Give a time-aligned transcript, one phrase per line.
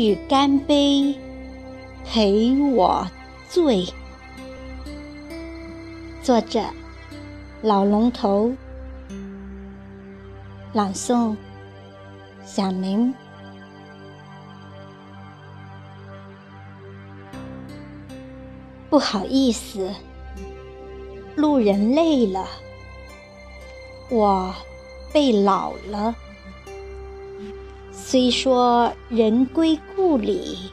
[0.00, 1.14] 与干杯，
[2.06, 3.06] 陪我
[3.50, 3.84] 醉。
[6.22, 6.64] 作者：
[7.60, 8.50] 老龙头。
[10.72, 11.36] 朗诵：
[12.46, 13.12] 小明。
[18.88, 19.92] 不好意思，
[21.36, 22.46] 路人累了，
[24.08, 24.54] 我
[25.12, 26.14] 被老了。
[28.10, 30.72] 虽说人归故里，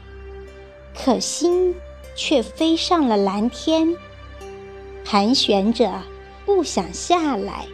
[0.96, 1.76] 可心
[2.16, 3.96] 却飞上了蓝天，
[5.06, 6.02] 盘旋着
[6.48, 7.68] 不想下来。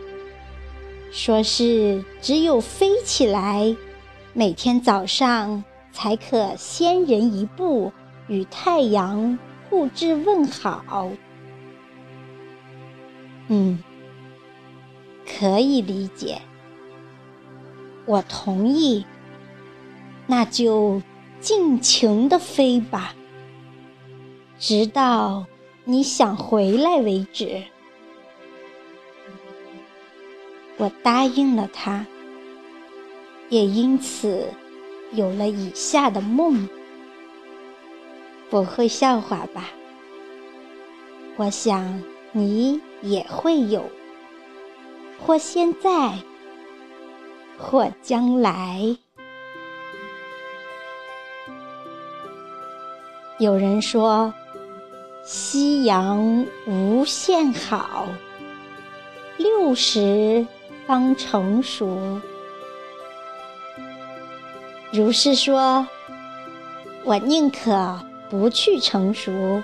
[1.13, 3.73] 说是只有飞起来，
[4.33, 7.93] 每天早上才可先人一步
[8.27, 9.39] 与太阳
[9.69, 11.09] 互致问好。
[13.47, 13.81] 嗯，
[15.25, 16.41] 可以理解，
[18.05, 19.05] 我同意。
[20.25, 21.01] 那就
[21.39, 23.13] 尽情的飞吧，
[24.57, 25.45] 直到
[25.83, 27.61] 你想回来为止。
[30.77, 32.05] 我答应了他，
[33.49, 34.47] 也因此
[35.11, 36.67] 有了以下的梦。
[38.49, 39.69] 不会笑话吧？
[41.35, 42.01] 我想
[42.31, 43.83] 你也会有，
[45.19, 46.13] 或现在，
[47.57, 48.97] 或将来。
[53.43, 54.33] 有人说，
[55.21, 58.07] 夕阳无限好，
[59.35, 60.47] 六十
[60.87, 62.21] 方成熟。
[64.93, 65.85] 如是说，
[67.03, 69.61] 我宁可不去成熟，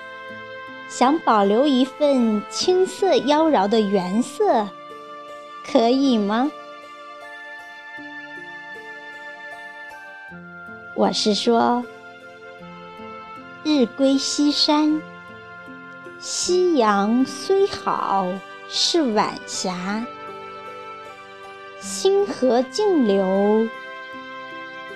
[0.90, 4.68] 想保留一份青涩妖娆的原色，
[5.64, 6.52] 可以吗？
[10.94, 11.82] 我是说。
[13.72, 15.00] 日归西山，
[16.18, 18.26] 夕阳虽好
[18.68, 20.04] 是晚霞。
[21.78, 23.68] 星河静流，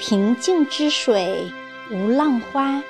[0.00, 1.48] 平静之水
[1.92, 2.82] 无浪花。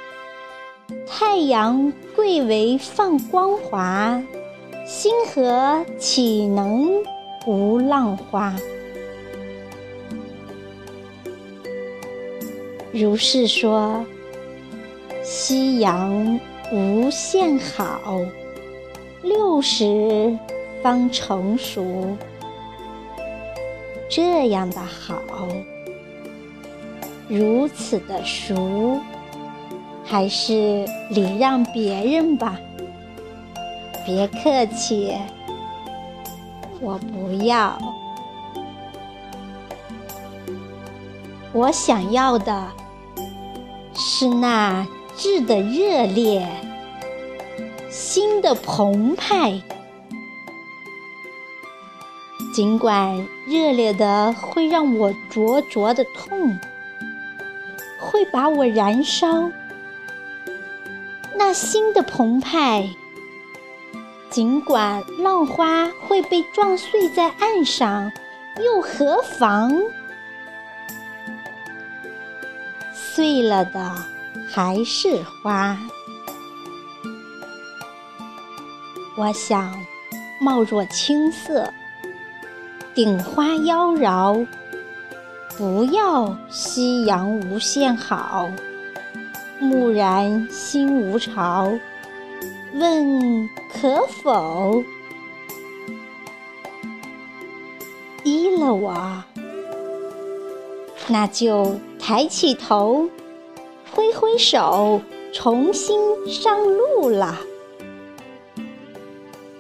[1.07, 4.23] 太阳贵为放光华，
[4.87, 6.95] 星河岂能
[7.47, 8.57] 无浪花？
[12.91, 14.03] 如是说。
[15.37, 16.39] 夕阳
[16.71, 18.21] 无限好，
[19.21, 20.39] 六十
[20.81, 22.17] 方成熟。
[24.09, 25.21] 这样的好，
[27.27, 29.01] 如此的熟，
[30.05, 32.57] 还是礼让别人吧。
[34.07, 35.17] 别客气，
[36.81, 37.77] 我不要。
[41.53, 42.69] 我想要的
[43.97, 44.87] 是那。
[45.17, 46.47] 志的热烈，
[47.89, 49.61] 心的澎湃。
[52.53, 56.59] 尽管热烈的会让我灼灼的痛，
[57.99, 59.51] 会把我燃烧。
[61.37, 62.89] 那心的澎湃，
[64.31, 68.13] 尽管浪花会被撞碎在岸上，
[68.63, 69.83] 又何妨？
[72.93, 74.14] 碎了的。
[74.55, 75.77] 还是花，
[79.17, 79.75] 我想
[80.41, 81.69] 貌若青色，
[82.95, 84.47] 顶花妖娆，
[85.59, 88.49] 不要夕阳无限好，
[89.59, 91.73] 木然心无潮，
[92.75, 94.85] 问可否
[98.23, 99.25] 依了我？
[101.09, 103.11] 那就抬起头。
[103.95, 105.01] 挥挥手，
[105.33, 105.97] 重新
[106.27, 107.39] 上路了。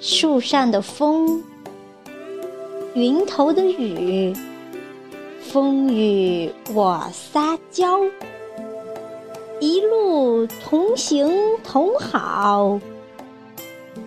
[0.01, 1.43] 树上的风，
[2.95, 4.35] 云头的雨，
[5.41, 8.01] 风雨我撒娇，
[9.61, 11.33] 一路同行
[11.63, 12.81] 同好，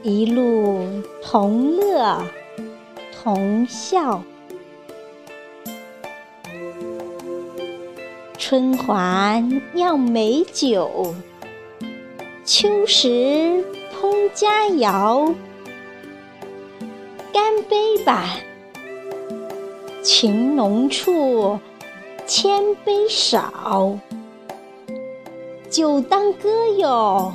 [0.04, 0.86] 一路
[1.24, 2.22] 同乐
[3.24, 4.22] 同笑。
[8.40, 9.44] 春华
[9.74, 11.16] 酿美酒，
[12.46, 13.66] 秋时
[14.00, 15.34] 烹佳肴。
[17.34, 18.38] 干杯吧，
[20.04, 21.60] 情浓处
[22.28, 23.98] 千杯少。
[25.70, 27.34] 酒当歌哟，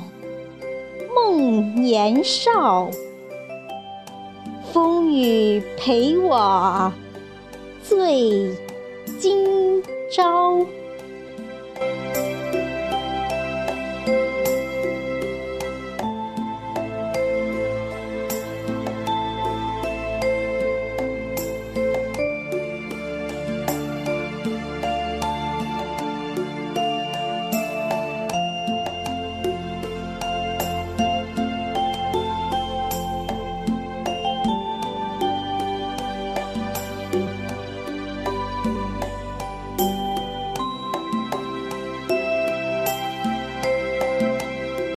[1.13, 2.89] 梦年少。
[4.71, 6.91] 风雨陪我
[7.83, 8.55] 醉
[9.19, 10.65] 今朝。
[14.05, 14.32] Bye.